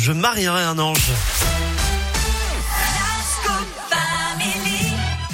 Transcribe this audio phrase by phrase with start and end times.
[0.00, 1.10] je marierai un ange.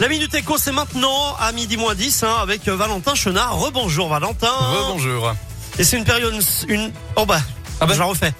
[0.00, 3.58] La Minute Éco, c'est maintenant à midi moins 10 hein, avec Valentin Chenard.
[3.58, 4.50] Rebonjour Valentin.
[4.50, 5.34] Rebonjour.
[5.78, 6.34] Et c'est une période...
[6.68, 6.90] Une...
[7.16, 7.40] Oh bah,
[7.80, 7.94] Ah bah.
[7.94, 8.32] je la refais.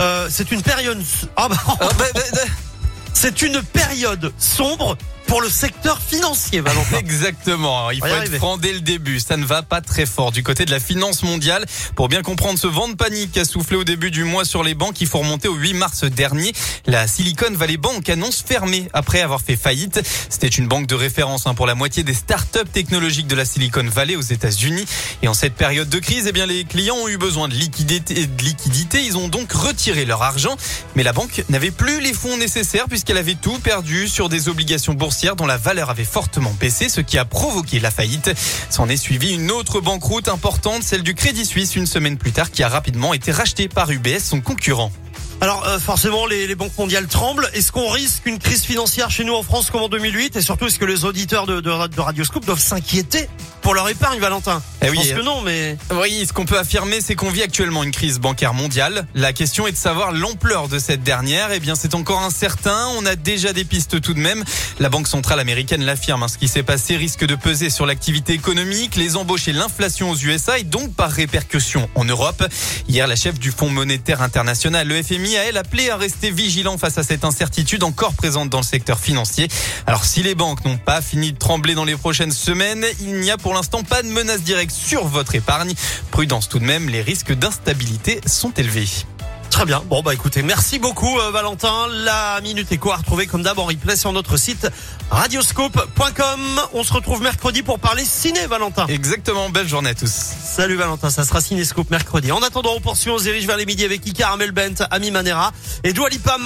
[0.00, 1.00] Euh, c'est une période...
[1.36, 2.20] Ah bah, Ah, bah, bah,
[3.12, 4.96] c'est une période sombre
[5.28, 6.96] pour le secteur financier, Valentin.
[6.98, 7.90] Exactement.
[7.90, 8.38] Il faut être arriver.
[8.38, 9.20] franc dès le début.
[9.20, 11.66] Ça ne va pas très fort du côté de la finance mondiale.
[11.94, 14.64] Pour bien comprendre ce vent de panique qui a soufflé au début du mois sur
[14.64, 16.52] les banques, il faut remonter au 8 mars dernier.
[16.86, 20.00] La Silicon Valley Bank annonce fermer après avoir fait faillite.
[20.30, 23.84] C'était une banque de référence hein, pour la moitié des startups technologiques de la Silicon
[23.84, 24.86] Valley aux États-Unis.
[25.22, 28.26] Et en cette période de crise, eh bien, les clients ont eu besoin de liquidité,
[28.26, 29.04] de liquidité.
[29.04, 30.56] Ils ont donc retiré leur argent.
[30.96, 34.94] Mais la banque n'avait plus les fonds nécessaires puisqu'elle avait tout perdu sur des obligations
[34.94, 38.30] boursières dont la valeur avait fortement baissé, ce qui a provoqué la faillite.
[38.70, 42.50] S'en est suivi une autre banqueroute importante, celle du Crédit Suisse, une semaine plus tard,
[42.50, 44.92] qui a rapidement été rachetée par UBS, son concurrent.
[45.40, 47.48] Alors euh, forcément, les, banques mondiales tremblent.
[47.52, 50.66] Est-ce qu'on risque une crise financière chez nous en France comme en 2008 Et surtout,
[50.66, 53.28] est-ce que les auditeurs de, de, de doivent s'inquiéter
[53.62, 54.62] pour leur épargne, Valentin?
[54.80, 55.76] Eh Je oui, pense euh, que non, mais...
[55.92, 59.06] Oui, ce qu'on peut affirmer, c'est qu'on vit actuellement une crise bancaire mondiale.
[59.14, 61.50] La question est de savoir l'ampleur de cette dernière.
[61.52, 62.86] Eh bien, c'est encore incertain.
[62.96, 64.44] On a déjà des pistes tout de même.
[64.78, 66.22] La Banque centrale américaine l'affirme.
[66.22, 66.28] hein.
[66.28, 70.16] Ce qui s'est passé risque de peser sur l'activité économique, les embauches et l'inflation aux
[70.16, 72.44] USA et donc par répercussion en Europe.
[72.88, 76.78] Hier, la chef du Fonds monétaire international, le FMI, a elle appelé à rester vigilant
[76.78, 79.48] face à cette incertitude encore présente dans le secteur financier.
[79.86, 83.30] Alors, si les banques n'ont pas fini de trembler dans les prochaines semaines, il n'y
[83.32, 85.74] a pour l'instant pas de menace directe sur votre épargne.
[86.10, 88.88] Prudence tout de même, les risques d'instabilité sont élevés.
[89.50, 89.82] Très bien.
[89.86, 91.86] Bon, bah écoutez, merci beaucoup euh, Valentin.
[91.90, 94.68] La Minute Éco à retrouver comme d'hab en replay sur notre site
[95.10, 96.40] radioscope.com.
[96.74, 98.86] On se retrouve mercredi pour parler ciné, Valentin.
[98.86, 100.12] Exactement, belle journée à tous.
[100.12, 102.30] Salut Valentin, ça sera Cinescope mercredi.
[102.30, 105.10] En attendant, on poursuit, on se dirige vers les midis avec Ika Armel Bent, Ami
[105.10, 106.36] Manera et Dua Lipa.